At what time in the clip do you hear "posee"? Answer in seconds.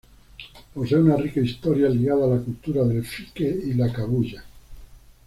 0.73-0.97